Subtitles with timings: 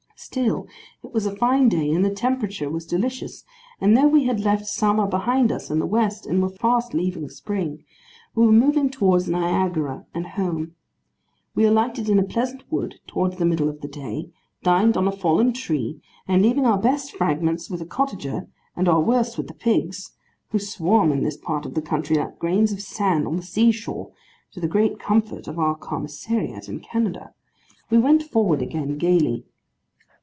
[0.31, 0.67] Still,
[1.03, 3.43] it was a fine day, and the temperature was delicious,
[3.81, 7.27] and though we had left Summer behind us in the west, and were fast leaving
[7.27, 7.83] Spring,
[8.35, 10.75] we were moving towards Niagara and home.
[11.55, 14.29] We alighted in a pleasant wood towards the middle of the day,
[14.61, 19.01] dined on a fallen tree, and leaving our best fragments with a cottager, and our
[19.01, 20.11] worst with the pigs
[20.51, 23.71] (who swarm in this part of the country like grains of sand on the sea
[23.71, 24.11] shore,
[24.51, 27.33] to the great comfort of our commissariat in Canada),
[27.89, 29.45] we went forward again, gaily.